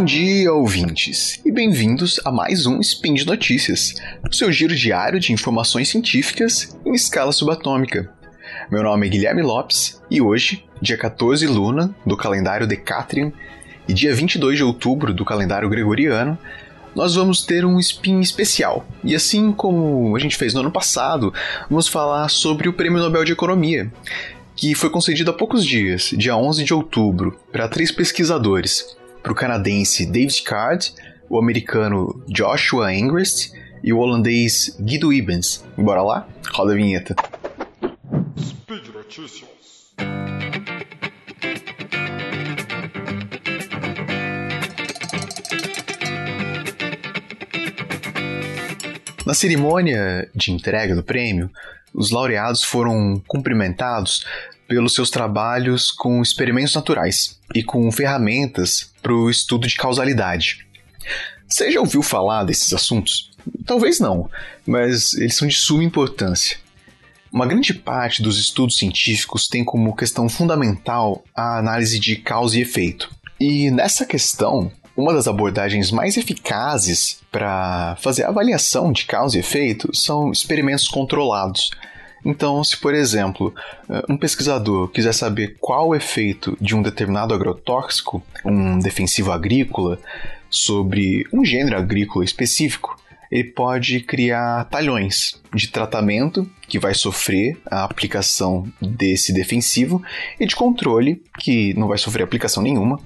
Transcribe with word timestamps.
Bom 0.00 0.06
dia, 0.06 0.50
ouvintes, 0.50 1.42
e 1.44 1.52
bem-vindos 1.52 2.18
a 2.24 2.32
mais 2.32 2.64
um 2.64 2.80
Spin 2.80 3.12
de 3.12 3.26
Notícias, 3.26 3.96
o 4.26 4.34
seu 4.34 4.50
giro 4.50 4.74
diário 4.74 5.20
de 5.20 5.30
informações 5.30 5.90
científicas 5.90 6.74
em 6.86 6.94
escala 6.94 7.32
subatômica. 7.32 8.10
Meu 8.70 8.82
nome 8.82 9.06
é 9.06 9.10
Guilherme 9.10 9.42
Lopes 9.42 10.00
e 10.10 10.18
hoje, 10.18 10.64
dia 10.80 10.96
14 10.96 11.46
Luna 11.46 11.94
do 12.06 12.16
calendário 12.16 12.66
Decatrium 12.66 13.30
e 13.86 13.92
dia 13.92 14.14
22 14.14 14.56
de 14.56 14.64
outubro 14.64 15.12
do 15.12 15.22
calendário 15.22 15.68
Gregoriano, 15.68 16.38
nós 16.96 17.14
vamos 17.14 17.44
ter 17.44 17.66
um 17.66 17.78
spin 17.78 18.20
especial. 18.20 18.86
E 19.04 19.14
assim 19.14 19.52
como 19.52 20.16
a 20.16 20.18
gente 20.18 20.34
fez 20.34 20.54
no 20.54 20.60
ano 20.60 20.72
passado, 20.72 21.30
vamos 21.68 21.88
falar 21.88 22.30
sobre 22.30 22.70
o 22.70 22.72
Prêmio 22.72 23.00
Nobel 23.00 23.22
de 23.22 23.32
Economia, 23.32 23.92
que 24.56 24.74
foi 24.74 24.88
concedido 24.88 25.30
há 25.30 25.34
poucos 25.34 25.62
dias, 25.62 26.14
dia 26.16 26.34
11 26.34 26.64
de 26.64 26.72
outubro, 26.72 27.38
para 27.52 27.68
três 27.68 27.92
pesquisadores: 27.92 28.98
para 29.22 29.32
o 29.32 29.34
canadense 29.34 30.06
David 30.06 30.42
Card, 30.42 30.92
o 31.28 31.38
americano 31.38 32.22
Joshua 32.28 32.92
Engrist 32.92 33.52
e 33.82 33.92
o 33.92 33.98
holandês 33.98 34.76
Guido 34.80 35.12
Ibens. 35.12 35.64
Bora 35.76 36.02
lá? 36.02 36.28
Roda 36.52 36.72
a 36.72 36.76
vinheta. 36.76 37.14
Speed 38.38 38.88
Notícias. 38.94 39.50
Na 49.26 49.34
cerimônia 49.34 50.28
de 50.34 50.50
entrega 50.50 50.94
do 50.94 51.04
prêmio, 51.04 51.50
os 51.94 52.10
laureados 52.10 52.64
foram 52.64 53.22
cumprimentados 53.28 54.26
pelos 54.70 54.94
seus 54.94 55.10
trabalhos 55.10 55.90
com 55.90 56.22
experimentos 56.22 56.76
naturais 56.76 57.36
e 57.52 57.60
com 57.60 57.90
ferramentas 57.90 58.92
para 59.02 59.12
o 59.12 59.28
estudo 59.28 59.66
de 59.66 59.74
causalidade. 59.74 60.64
Você 61.48 61.72
já 61.72 61.80
ouviu 61.80 62.04
falar 62.04 62.44
desses 62.44 62.72
assuntos? 62.72 63.32
Talvez 63.66 63.98
não, 63.98 64.30
mas 64.64 65.14
eles 65.14 65.34
são 65.34 65.48
de 65.48 65.56
suma 65.56 65.82
importância. 65.82 66.56
Uma 67.32 67.48
grande 67.48 67.74
parte 67.74 68.22
dos 68.22 68.38
estudos 68.38 68.78
científicos 68.78 69.48
tem 69.48 69.64
como 69.64 69.96
questão 69.96 70.28
fundamental 70.28 71.24
a 71.34 71.58
análise 71.58 71.98
de 71.98 72.14
causa 72.14 72.56
e 72.56 72.62
efeito. 72.62 73.10
E 73.40 73.72
nessa 73.72 74.06
questão, 74.06 74.70
uma 74.96 75.12
das 75.12 75.26
abordagens 75.26 75.90
mais 75.90 76.16
eficazes 76.16 77.18
para 77.32 77.96
fazer 77.96 78.22
avaliação 78.22 78.92
de 78.92 79.04
causa 79.04 79.36
e 79.36 79.40
efeito 79.40 79.92
são 79.96 80.30
experimentos 80.30 80.86
controlados. 80.86 81.70
Então, 82.24 82.62
se 82.62 82.76
por 82.76 82.94
exemplo, 82.94 83.54
eh, 83.88 84.04
um 84.08 84.16
pesquisador 84.16 84.88
quiser 84.88 85.12
saber 85.12 85.56
qual 85.60 85.88
o 85.88 85.94
efeito 85.94 86.56
de 86.60 86.74
um 86.74 86.82
determinado 86.82 87.32
agrotóxico, 87.32 88.22
um 88.44 88.78
defensivo 88.78 89.32
agrícola, 89.32 89.98
sobre 90.50 91.24
um 91.32 91.44
gênero 91.44 91.76
agrícola 91.76 92.24
específico, 92.24 93.00
ele 93.30 93.44
pode 93.44 94.00
criar 94.00 94.64
talhões 94.64 95.40
de 95.54 95.68
tratamento 95.68 96.50
que 96.68 96.80
vai 96.80 96.92
sofrer 96.94 97.56
a 97.70 97.84
aplicação 97.84 98.66
desse 98.82 99.32
defensivo 99.32 100.02
e 100.38 100.44
de 100.44 100.56
controle 100.56 101.22
que 101.38 101.72
não 101.74 101.86
vai 101.86 101.96
sofrer 101.96 102.24
aplicação 102.24 102.60
nenhuma 102.60 102.98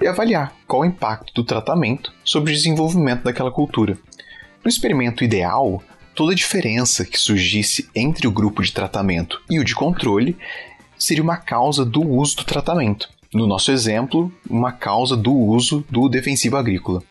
e 0.00 0.08
avaliar 0.08 0.52
qual 0.66 0.82
o 0.82 0.84
impacto 0.84 1.32
do 1.32 1.44
tratamento 1.44 2.12
sobre 2.24 2.52
o 2.52 2.56
desenvolvimento 2.56 3.22
daquela 3.22 3.52
cultura. 3.52 3.96
No 4.64 4.68
experimento 4.68 5.22
ideal, 5.22 5.80
toda 6.20 6.34
diferença 6.34 7.02
que 7.02 7.18
surgisse 7.18 7.88
entre 7.96 8.28
o 8.28 8.30
grupo 8.30 8.62
de 8.62 8.72
tratamento 8.72 9.40
e 9.48 9.58
o 9.58 9.64
de 9.64 9.74
controle 9.74 10.36
seria 10.98 11.22
uma 11.22 11.38
causa 11.38 11.82
do 11.82 12.06
uso 12.06 12.36
do 12.36 12.44
tratamento. 12.44 13.08
No 13.32 13.46
nosso 13.46 13.72
exemplo, 13.72 14.30
uma 14.46 14.70
causa 14.70 15.16
do 15.16 15.32
uso 15.32 15.82
do 15.88 16.10
defensivo 16.10 16.58
agrícola. 16.58 17.02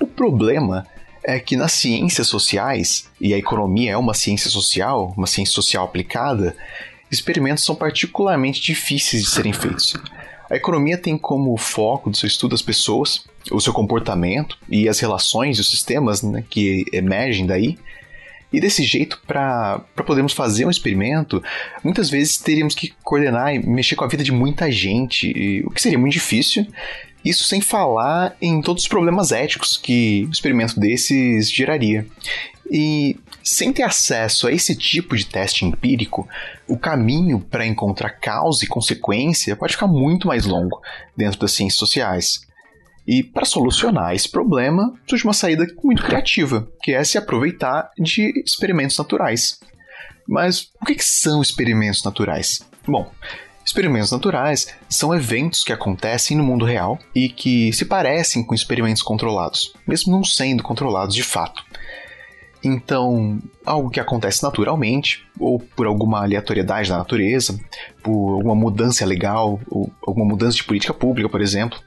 O 0.00 0.08
problema 0.08 0.84
é 1.22 1.38
que 1.38 1.54
nas 1.54 1.70
ciências 1.70 2.26
sociais, 2.26 3.08
e 3.20 3.32
a 3.32 3.38
economia 3.38 3.92
é 3.92 3.96
uma 3.96 4.12
ciência 4.12 4.50
social, 4.50 5.14
uma 5.16 5.28
ciência 5.28 5.54
social 5.54 5.84
aplicada, 5.84 6.56
experimentos 7.12 7.62
são 7.62 7.76
particularmente 7.76 8.60
difíceis 8.60 9.22
de 9.22 9.30
serem 9.30 9.52
feitos. 9.52 9.94
A 10.50 10.56
economia 10.56 10.98
tem 10.98 11.16
como 11.16 11.56
foco 11.56 12.10
do 12.10 12.16
seu 12.16 12.26
estudo 12.26 12.56
as 12.56 12.62
pessoas, 12.62 13.24
o 13.52 13.60
seu 13.60 13.72
comportamento 13.72 14.58
e 14.68 14.88
as 14.88 14.98
relações 14.98 15.58
e 15.58 15.60
os 15.60 15.70
sistemas 15.70 16.22
né, 16.22 16.42
que 16.50 16.84
emergem 16.92 17.46
daí. 17.46 17.78
E 18.52 18.60
desse 18.60 18.82
jeito, 18.82 19.20
para 19.26 19.80
podermos 20.06 20.32
fazer 20.32 20.64
um 20.64 20.70
experimento, 20.70 21.42
muitas 21.84 22.08
vezes 22.08 22.38
teríamos 22.38 22.74
que 22.74 22.94
coordenar 23.04 23.54
e 23.54 23.58
mexer 23.58 23.94
com 23.94 24.04
a 24.04 24.08
vida 24.08 24.24
de 24.24 24.32
muita 24.32 24.72
gente, 24.72 25.62
o 25.66 25.70
que 25.70 25.82
seria 25.82 25.98
muito 25.98 26.14
difícil 26.14 26.66
isso 27.24 27.44
sem 27.44 27.60
falar 27.60 28.36
em 28.40 28.62
todos 28.62 28.84
os 28.84 28.88
problemas 28.88 29.32
éticos 29.32 29.76
que 29.76 30.24
um 30.26 30.30
experimento 30.30 30.78
desses 30.78 31.50
geraria. 31.50 32.06
E 32.70 33.16
sem 33.42 33.72
ter 33.72 33.82
acesso 33.82 34.46
a 34.46 34.52
esse 34.52 34.76
tipo 34.76 35.16
de 35.16 35.26
teste 35.26 35.64
empírico, 35.64 36.28
o 36.66 36.78
caminho 36.78 37.40
para 37.40 37.66
encontrar 37.66 38.10
causa 38.10 38.64
e 38.64 38.68
consequência 38.68 39.56
pode 39.56 39.72
ficar 39.72 39.86
muito 39.86 40.28
mais 40.28 40.44
longo 40.44 40.80
dentro 41.16 41.40
das 41.40 41.52
ciências 41.52 41.78
sociais. 41.78 42.47
E 43.08 43.22
para 43.22 43.46
solucionar 43.46 44.14
esse 44.14 44.30
problema, 44.30 44.92
surge 45.08 45.24
uma 45.24 45.32
saída 45.32 45.66
muito 45.82 46.04
criativa, 46.04 46.68
que 46.82 46.92
é 46.92 47.02
se 47.02 47.16
aproveitar 47.16 47.90
de 47.98 48.34
experimentos 48.44 48.98
naturais. 48.98 49.58
Mas 50.28 50.68
o 50.78 50.84
que 50.84 51.02
são 51.02 51.40
experimentos 51.40 52.04
naturais? 52.04 52.60
Bom, 52.86 53.10
Experimentos 53.64 54.10
naturais 54.10 54.74
são 54.88 55.14
eventos 55.14 55.62
que 55.62 55.74
acontecem 55.74 56.34
no 56.34 56.42
mundo 56.42 56.64
real 56.64 56.98
e 57.14 57.28
que 57.28 57.70
se 57.74 57.84
parecem 57.84 58.42
com 58.42 58.54
experimentos 58.54 59.02
controlados, 59.02 59.74
mesmo 59.86 60.10
não 60.10 60.24
sendo 60.24 60.62
controlados 60.62 61.14
de 61.14 61.22
fato. 61.22 61.62
Então, 62.64 63.38
algo 63.66 63.90
que 63.90 64.00
acontece 64.00 64.42
naturalmente, 64.42 65.22
ou 65.38 65.60
por 65.60 65.86
alguma 65.86 66.22
aleatoriedade 66.22 66.88
da 66.88 66.96
natureza, 66.96 67.60
por 68.02 68.36
alguma 68.36 68.54
mudança 68.54 69.04
legal, 69.04 69.60
ou 69.70 69.92
alguma 70.06 70.24
mudança 70.24 70.56
de 70.56 70.64
política 70.64 70.94
pública, 70.94 71.28
por 71.28 71.42
exemplo, 71.42 71.78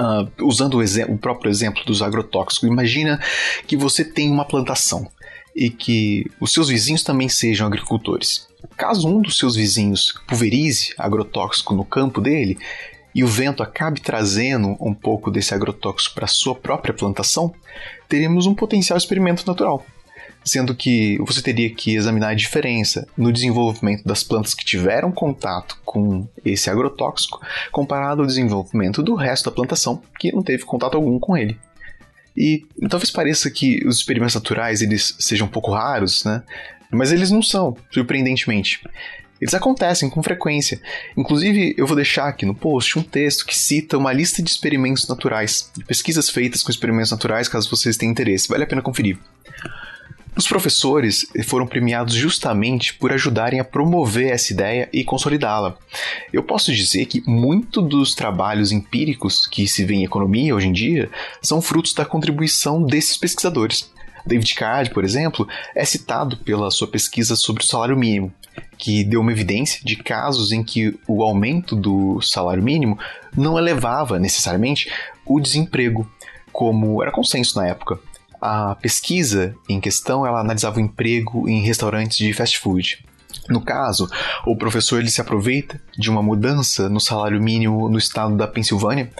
Uh, 0.00 0.46
usando 0.46 0.78
o, 0.78 1.12
o, 1.12 1.18
próprio 1.18 1.50
exemplo 1.50 1.84
dos 1.84 2.00
agrotóxicos, 2.00 2.66
imagina 2.66 3.20
que 3.66 3.76
você 3.76 4.02
tem 4.02 4.30
uma 4.30 4.46
plantação 4.46 5.06
e 5.54 5.68
que 5.68 6.24
os 6.40 6.54
seus 6.54 6.68
vizinhos 6.68 7.02
também 7.02 7.28
sejam 7.28 7.66
agricultores. 7.66 8.48
Caso 8.78 9.06
um 9.06 9.20
dos 9.20 9.36
seus 9.36 9.56
vizinhos 9.56 10.14
pulverize 10.26 10.94
agrotóxico 10.96 11.74
no 11.74 11.84
campo 11.84 12.18
dele 12.18 12.56
e 13.14 13.22
o 13.22 13.28
vento 13.28 13.62
acabe 13.62 14.00
trazendo 14.00 14.76
um 14.80 14.94
pouco 14.94 15.30
desse 15.30 15.52
agrotóxico 15.52 16.14
para 16.14 16.26
sua 16.26 16.54
própria 16.54 16.94
plantação, 16.94 17.52
teremos 18.08 18.46
um 18.46 18.54
potencial 18.54 18.96
experimento 18.96 19.46
natural. 19.46 19.84
Sendo 20.44 20.74
que 20.74 21.18
você 21.18 21.42
teria 21.42 21.68
que 21.68 21.94
examinar 21.94 22.28
a 22.30 22.34
diferença 22.34 23.06
no 23.16 23.32
desenvolvimento 23.32 24.04
das 24.04 24.22
plantas 24.22 24.54
que 24.54 24.64
tiveram 24.64 25.12
contato 25.12 25.78
com 25.84 26.26
esse 26.44 26.70
agrotóxico 26.70 27.40
comparado 27.70 28.22
ao 28.22 28.26
desenvolvimento 28.26 29.02
do 29.02 29.14
resto 29.14 29.50
da 29.50 29.54
plantação 29.54 30.02
que 30.18 30.32
não 30.32 30.42
teve 30.42 30.64
contato 30.64 30.96
algum 30.96 31.18
com 31.18 31.36
ele. 31.36 31.58
E 32.36 32.64
talvez 32.88 33.10
pareça 33.10 33.50
que 33.50 33.86
os 33.86 33.98
experimentos 33.98 34.34
naturais 34.34 34.80
eles 34.80 35.14
sejam 35.18 35.46
um 35.46 35.50
pouco 35.50 35.72
raros, 35.72 36.24
né? 36.24 36.42
Mas 36.90 37.12
eles 37.12 37.30
não 37.30 37.42
são, 37.42 37.76
surpreendentemente. 37.90 38.80
Eles 39.40 39.54
acontecem 39.54 40.10
com 40.10 40.22
frequência. 40.22 40.80
Inclusive, 41.16 41.74
eu 41.78 41.86
vou 41.86 41.96
deixar 41.96 42.28
aqui 42.28 42.44
no 42.44 42.54
post 42.54 42.98
um 42.98 43.02
texto 43.02 43.46
que 43.46 43.56
cita 43.56 43.96
uma 43.96 44.12
lista 44.12 44.42
de 44.42 44.50
experimentos 44.50 45.08
naturais, 45.08 45.70
de 45.74 45.84
pesquisas 45.84 46.28
feitas 46.28 46.62
com 46.62 46.70
experimentos 46.70 47.10
naturais, 47.10 47.48
caso 47.48 47.70
vocês 47.70 47.96
tenham 47.96 48.12
interesse. 48.12 48.48
Vale 48.48 48.64
a 48.64 48.66
pena 48.66 48.82
conferir. 48.82 49.18
Os 50.36 50.46
professores 50.46 51.26
foram 51.44 51.66
premiados 51.66 52.14
justamente 52.14 52.94
por 52.94 53.12
ajudarem 53.12 53.58
a 53.58 53.64
promover 53.64 54.30
essa 54.30 54.52
ideia 54.52 54.88
e 54.92 55.02
consolidá-la. 55.02 55.76
Eu 56.32 56.42
posso 56.42 56.72
dizer 56.72 57.06
que 57.06 57.22
muito 57.26 57.82
dos 57.82 58.14
trabalhos 58.14 58.70
empíricos 58.70 59.46
que 59.46 59.66
se 59.66 59.84
vê 59.84 59.94
em 59.94 60.04
economia 60.04 60.54
hoje 60.54 60.68
em 60.68 60.72
dia 60.72 61.10
são 61.42 61.60
frutos 61.60 61.92
da 61.92 62.04
contribuição 62.04 62.82
desses 62.82 63.16
pesquisadores. 63.16 63.90
David 64.24 64.54
Card, 64.54 64.90
por 64.90 65.04
exemplo, 65.04 65.48
é 65.74 65.84
citado 65.84 66.36
pela 66.36 66.70
sua 66.70 66.86
pesquisa 66.86 67.34
sobre 67.34 67.64
o 67.64 67.66
salário 67.66 67.96
mínimo, 67.96 68.32
que 68.78 69.02
deu 69.02 69.20
uma 69.20 69.32
evidência 69.32 69.80
de 69.84 69.96
casos 69.96 70.52
em 70.52 70.62
que 70.62 70.98
o 71.08 71.22
aumento 71.22 71.74
do 71.74 72.20
salário 72.20 72.62
mínimo 72.62 72.98
não 73.36 73.58
elevava 73.58 74.18
necessariamente 74.18 74.90
o 75.26 75.40
desemprego, 75.40 76.10
como 76.52 77.02
era 77.02 77.10
consenso 77.10 77.58
na 77.58 77.66
época. 77.66 77.98
A 78.40 78.74
pesquisa 78.76 79.54
em 79.68 79.80
questão 79.80 80.26
ela 80.26 80.40
analisava 80.40 80.78
o 80.78 80.80
emprego 80.80 81.48
em 81.48 81.60
restaurantes 81.60 82.16
de 82.18 82.32
fast 82.32 82.58
food. 82.58 83.04
No 83.48 83.60
caso, 83.60 84.08
o 84.46 84.56
professor 84.56 85.00
ele 85.00 85.10
se 85.10 85.20
aproveita 85.20 85.80
de 85.96 86.10
uma 86.10 86.22
mudança 86.22 86.88
no 86.88 87.00
salário 87.00 87.40
mínimo 87.40 87.88
no 87.88 87.98
estado 87.98 88.36
da 88.36 88.46
Pensilvânia, 88.46 89.10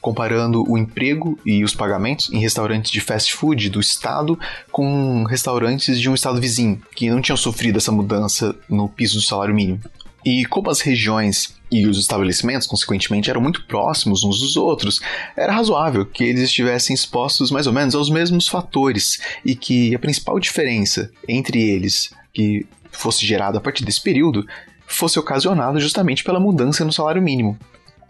comparando 0.00 0.64
o 0.68 0.76
emprego 0.76 1.38
e 1.46 1.62
os 1.62 1.74
pagamentos 1.74 2.30
em 2.32 2.38
restaurantes 2.38 2.90
de 2.90 3.00
fast 3.00 3.32
food 3.34 3.70
do 3.70 3.80
estado 3.80 4.38
com 4.70 5.24
restaurantes 5.24 6.00
de 6.00 6.10
um 6.10 6.14
estado 6.14 6.40
vizinho, 6.40 6.82
que 6.94 7.08
não 7.08 7.20
tinham 7.20 7.36
sofrido 7.36 7.76
essa 7.76 7.92
mudança 7.92 8.54
no 8.68 8.88
piso 8.88 9.16
do 9.16 9.22
salário 9.22 9.54
mínimo. 9.54 9.80
E 10.24 10.44
como 10.46 10.70
as 10.70 10.80
regiões 10.80 11.54
e 11.72 11.86
os 11.86 11.98
estabelecimentos, 11.98 12.66
consequentemente, 12.66 13.30
eram 13.30 13.40
muito 13.40 13.64
próximos 13.64 14.22
uns 14.22 14.40
dos 14.40 14.56
outros, 14.56 15.00
era 15.34 15.52
razoável 15.52 16.04
que 16.04 16.22
eles 16.22 16.42
estivessem 16.42 16.92
expostos 16.92 17.50
mais 17.50 17.66
ou 17.66 17.72
menos 17.72 17.94
aos 17.94 18.10
mesmos 18.10 18.46
fatores 18.46 19.18
e 19.42 19.56
que 19.56 19.94
a 19.94 19.98
principal 19.98 20.38
diferença 20.38 21.10
entre 21.26 21.60
eles 21.60 22.12
que 22.32 22.66
fosse 22.90 23.24
gerada 23.24 23.56
a 23.56 23.60
partir 23.60 23.84
desse 23.84 24.02
período 24.02 24.46
fosse 24.86 25.18
ocasionada 25.18 25.80
justamente 25.80 26.22
pela 26.22 26.38
mudança 26.38 26.84
no 26.84 26.92
salário 26.92 27.22
mínimo. 27.22 27.58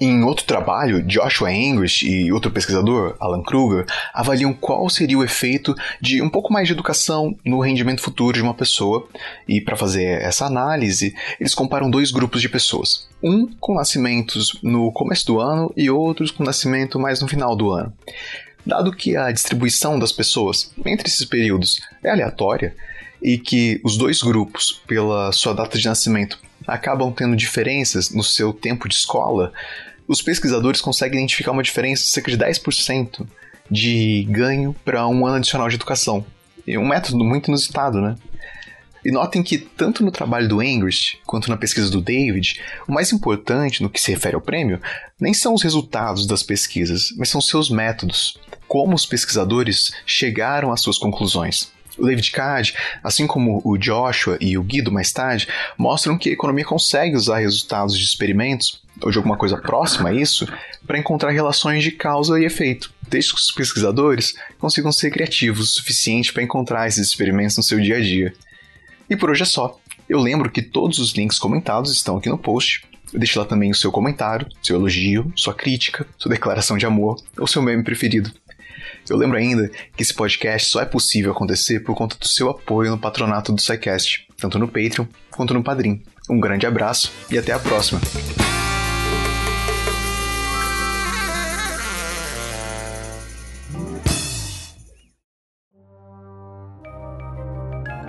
Em 0.04 0.24
outro 0.24 0.44
trabalho, 0.44 1.00
Joshua 1.00 1.52
English 1.52 2.04
e 2.04 2.32
outro 2.32 2.50
pesquisador, 2.50 3.14
Alan 3.20 3.40
Kruger, 3.40 3.86
avaliam 4.12 4.52
qual 4.52 4.90
seria 4.90 5.16
o 5.16 5.22
efeito 5.22 5.76
de 6.00 6.20
um 6.20 6.28
pouco 6.28 6.52
mais 6.52 6.66
de 6.66 6.72
educação 6.72 7.38
no 7.44 7.60
rendimento 7.60 8.02
futuro 8.02 8.32
de 8.32 8.42
uma 8.42 8.52
pessoa, 8.52 9.06
e 9.46 9.60
para 9.60 9.76
fazer 9.76 10.20
essa 10.20 10.44
análise, 10.44 11.14
eles 11.38 11.54
comparam 11.54 11.88
dois 11.88 12.10
grupos 12.10 12.42
de 12.42 12.48
pessoas. 12.48 13.06
Um 13.22 13.46
com 13.60 13.74
nascimentos 13.74 14.58
no 14.60 14.90
começo 14.90 15.24
do 15.24 15.38
ano 15.38 15.72
e 15.76 15.88
outros 15.88 16.32
com 16.32 16.42
nascimento 16.42 16.98
mais 16.98 17.22
no 17.22 17.28
final 17.28 17.54
do 17.54 17.70
ano. 17.70 17.92
Dado 18.66 18.90
que 18.90 19.16
a 19.16 19.30
distribuição 19.30 20.00
das 20.00 20.10
pessoas 20.10 20.72
entre 20.84 21.06
esses 21.06 21.24
períodos 21.24 21.80
é 22.02 22.10
aleatória, 22.10 22.74
e 23.22 23.38
que 23.38 23.80
os 23.84 23.96
dois 23.96 24.20
grupos, 24.20 24.82
pela 24.84 25.30
sua 25.30 25.54
data 25.54 25.78
de 25.78 25.86
nascimento, 25.86 26.40
acabam 26.66 27.12
tendo 27.12 27.36
diferenças 27.36 28.10
no 28.10 28.22
seu 28.22 28.52
tempo 28.52 28.88
de 28.88 28.94
escola, 28.94 29.52
os 30.06 30.22
pesquisadores 30.22 30.80
conseguem 30.80 31.20
identificar 31.20 31.52
uma 31.52 31.62
diferença 31.62 32.02
de 32.02 32.08
cerca 32.08 32.30
de 32.30 32.38
10% 32.38 33.26
de 33.70 34.26
ganho 34.28 34.74
para 34.84 35.06
um 35.08 35.26
ano 35.26 35.36
adicional 35.36 35.68
de 35.68 35.76
educação. 35.76 36.24
É 36.66 36.78
um 36.78 36.86
método 36.86 37.24
muito 37.24 37.48
inusitado, 37.48 38.00
né? 38.00 38.16
E 39.04 39.10
notem 39.10 39.42
que, 39.42 39.58
tanto 39.58 40.04
no 40.04 40.12
trabalho 40.12 40.48
do 40.48 40.62
English 40.62 41.18
quanto 41.26 41.50
na 41.50 41.56
pesquisa 41.56 41.90
do 41.90 42.00
David, 42.00 42.60
o 42.86 42.92
mais 42.92 43.12
importante 43.12 43.82
no 43.82 43.90
que 43.90 44.00
se 44.00 44.12
refere 44.12 44.36
ao 44.36 44.40
prêmio 44.40 44.80
nem 45.18 45.34
são 45.34 45.54
os 45.54 45.62
resultados 45.62 46.26
das 46.26 46.42
pesquisas, 46.42 47.12
mas 47.16 47.28
são 47.28 47.40
seus 47.40 47.68
métodos, 47.68 48.38
como 48.68 48.94
os 48.94 49.04
pesquisadores 49.04 49.92
chegaram 50.06 50.72
às 50.72 50.80
suas 50.80 50.98
conclusões. 50.98 51.72
O 51.98 52.06
David 52.06 52.30
Card, 52.30 52.74
assim 53.02 53.26
como 53.26 53.60
o 53.64 53.76
Joshua 53.76 54.38
e 54.40 54.56
o 54.56 54.62
Guido 54.62 54.90
mais 54.90 55.12
tarde, 55.12 55.48
mostram 55.76 56.16
que 56.16 56.30
a 56.30 56.32
economia 56.32 56.64
consegue 56.64 57.16
usar 57.16 57.38
resultados 57.38 57.98
de 57.98 58.04
experimentos 58.04 58.81
ou 59.02 59.10
de 59.10 59.18
alguma 59.18 59.36
coisa 59.36 59.56
próxima 59.56 60.08
a 60.08 60.14
isso 60.14 60.46
para 60.86 60.98
encontrar 60.98 61.30
relações 61.30 61.82
de 61.82 61.90
causa 61.90 62.40
e 62.40 62.44
efeito, 62.44 62.92
desde 63.08 63.32
que 63.32 63.40
os 63.40 63.52
pesquisadores 63.52 64.34
consigam 64.58 64.92
ser 64.92 65.10
criativos 65.10 65.70
o 65.70 65.74
suficiente 65.74 66.32
para 66.32 66.42
encontrar 66.42 66.86
esses 66.86 67.08
experimentos 67.08 67.56
no 67.56 67.62
seu 67.62 67.80
dia 67.80 67.96
a 67.96 68.00
dia. 68.00 68.32
E 69.08 69.16
por 69.16 69.30
hoje 69.30 69.42
é 69.42 69.46
só. 69.46 69.78
Eu 70.08 70.20
lembro 70.20 70.50
que 70.50 70.62
todos 70.62 70.98
os 70.98 71.12
links 71.12 71.38
comentados 71.38 71.92
estão 71.92 72.16
aqui 72.16 72.28
no 72.28 72.38
post. 72.38 72.84
Deixe 73.12 73.38
lá 73.38 73.44
também 73.44 73.70
o 73.70 73.74
seu 73.74 73.92
comentário, 73.92 74.46
seu 74.62 74.76
elogio, 74.76 75.30
sua 75.36 75.52
crítica, 75.52 76.06
sua 76.16 76.30
declaração 76.30 76.78
de 76.78 76.86
amor 76.86 77.16
ou 77.38 77.46
seu 77.46 77.60
meme 77.60 77.84
preferido. 77.84 78.32
Eu 79.08 79.16
lembro 79.16 79.36
ainda 79.36 79.70
que 79.96 80.02
esse 80.02 80.14
podcast 80.14 80.70
só 80.70 80.80
é 80.80 80.84
possível 80.84 81.32
acontecer 81.32 81.80
por 81.80 81.94
conta 81.94 82.16
do 82.16 82.26
seu 82.26 82.48
apoio 82.48 82.90
no 82.90 82.98
patronato 82.98 83.52
do 83.52 83.60
SciCast, 83.60 84.26
tanto 84.38 84.58
no 84.58 84.68
Patreon 84.68 85.06
quanto 85.30 85.54
no 85.54 85.62
Padrim. 85.62 86.02
Um 86.30 86.40
grande 86.40 86.66
abraço 86.66 87.12
e 87.30 87.36
até 87.36 87.52
a 87.52 87.58
próxima! 87.58 88.00